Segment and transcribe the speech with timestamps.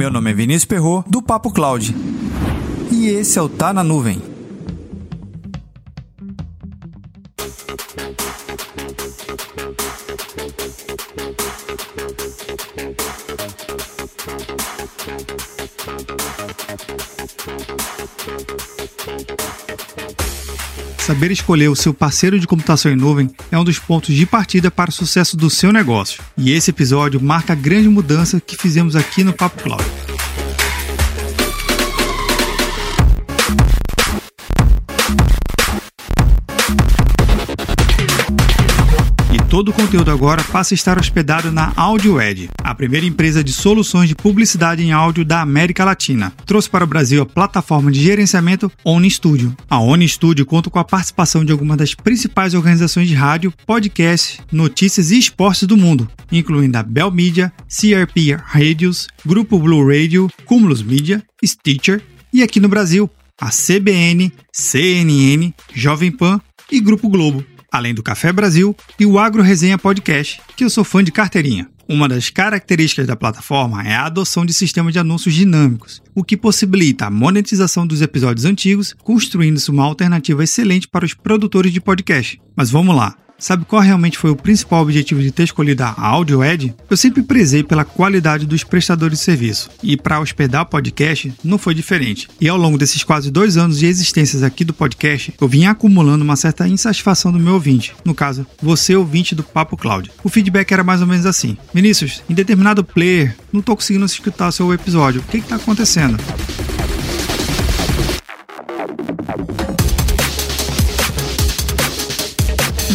[0.00, 1.94] Meu nome é Vinícius Perro do Papo Cloud.
[2.90, 4.22] E esse é o Tá na Nuvem.
[21.00, 24.70] Saber escolher o seu parceiro de computação em nuvem é um dos pontos de partida
[24.70, 26.22] para o sucesso do seu negócio.
[26.36, 29.84] E esse episódio marca a grande mudança que fizemos aqui no Papo Cloud.
[39.50, 44.08] Todo o conteúdo agora passa a estar hospedado na AudioEd, a primeira empresa de soluções
[44.08, 46.32] de publicidade em áudio da América Latina.
[46.46, 49.52] Trouxe para o Brasil a plataforma de gerenciamento Oni Studio.
[49.68, 54.40] A Oni Studio conta com a participação de algumas das principais organizações de rádio, podcast,
[54.52, 60.80] notícias e esportes do mundo, incluindo a Bell Media, CRP Radios, Grupo Blue Radio, Cumulus
[60.80, 62.00] Media, Stitcher
[62.32, 68.32] e aqui no Brasil, a CBN, CNN, Jovem Pan e Grupo Globo além do Café
[68.32, 71.68] Brasil e o Agro Resenha Podcast, que eu sou fã de carteirinha.
[71.88, 76.36] Uma das características da plataforma é a adoção de sistemas de anúncios dinâmicos, o que
[76.36, 82.40] possibilita a monetização dos episódios antigos, construindo-se uma alternativa excelente para os produtores de podcast.
[82.54, 86.74] Mas vamos lá, Sabe qual realmente foi o principal objetivo de ter escolhido a AudioEd?
[86.90, 91.56] Eu sempre prezei pela qualidade dos prestadores de serviço, e para hospedar o podcast não
[91.56, 92.28] foi diferente.
[92.38, 96.22] E ao longo desses quase dois anos de existências aqui do podcast, eu vim acumulando
[96.22, 100.12] uma certa insatisfação do meu ouvinte, no caso, você ouvinte do Papo Cloud.
[100.22, 104.52] O feedback era mais ou menos assim: Vinícius, em determinado player, não estou conseguindo escutar
[104.52, 106.18] seu episódio, o que está acontecendo?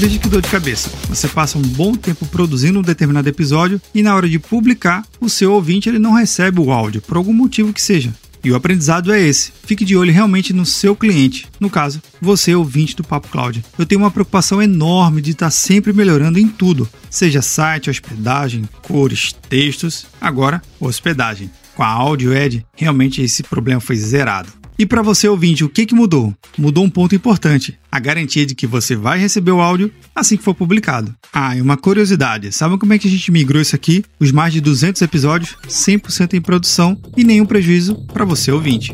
[0.05, 0.87] Veja que dor de cabeça.
[1.09, 5.27] Você passa um bom tempo produzindo um determinado episódio e na hora de publicar, o
[5.27, 8.13] seu ouvinte ele não recebe o áudio, por algum motivo que seja.
[8.43, 9.51] E o aprendizado é esse.
[9.65, 11.47] Fique de olho realmente no seu cliente.
[11.59, 13.65] No caso, você, ouvinte do Papo Cloud.
[13.79, 19.33] Eu tenho uma preocupação enorme de estar sempre melhorando em tudo, seja site, hospedagem, cores,
[19.49, 21.49] textos, agora hospedagem.
[21.73, 24.64] Com a Audio Ed, realmente esse problema foi zerado.
[24.77, 26.33] E para você ouvinte, o que, que mudou?
[26.57, 30.43] Mudou um ponto importante: a garantia de que você vai receber o áudio assim que
[30.43, 31.15] for publicado.
[31.31, 34.03] Ah, e uma curiosidade: sabe como é que a gente migrou isso aqui?
[34.19, 38.93] Os mais de 200 episódios, 100% em produção e nenhum prejuízo para você ouvinte.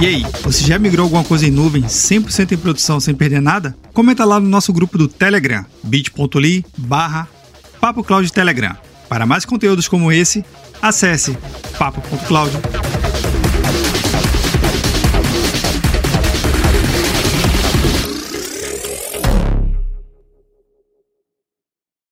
[0.00, 3.76] E aí, você já migrou alguma coisa em nuvem 100% em produção sem perder nada?
[3.92, 7.28] Comenta lá no nosso grupo do Telegram, bit.ly barra
[7.80, 8.76] Papo Cloud Telegram.
[9.08, 10.44] Para mais conteúdos como esse,
[10.82, 11.36] acesse
[11.78, 12.79] papo.cloud.